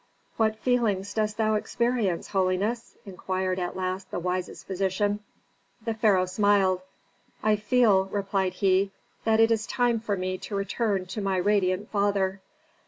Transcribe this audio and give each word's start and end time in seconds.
"What 0.35 0.57
feelings 0.57 1.13
dost 1.13 1.37
thou 1.37 1.53
experience, 1.53 2.29
holiness?" 2.29 2.97
inquired 3.05 3.59
at 3.59 3.75
last 3.77 4.09
the 4.09 4.17
wisest 4.17 4.65
physician. 4.65 5.19
The 5.85 5.93
pharaoh 5.93 6.25
smiled. 6.25 6.81
"I 7.43 7.55
feel," 7.55 8.05
replied 8.05 8.53
he, 8.53 8.89
"that 9.25 9.39
it 9.39 9.51
is 9.51 9.67
time 9.67 9.99
for 9.99 10.17
me 10.17 10.39
to 10.39 10.55
return 10.55 11.05
to 11.05 11.21
my 11.21 11.37
radiant 11.37 11.91
father." 11.91 12.41